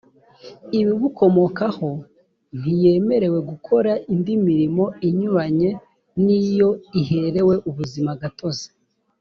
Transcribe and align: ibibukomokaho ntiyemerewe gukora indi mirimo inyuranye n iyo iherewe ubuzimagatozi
ibibukomokaho 0.79 1.89
ntiyemerewe 2.59 3.39
gukora 3.49 3.91
indi 4.13 4.33
mirimo 4.47 4.83
inyuranye 5.07 5.69
n 6.23 6.25
iyo 6.41 6.69
iherewe 7.01 7.55
ubuzimagatozi 7.69 8.67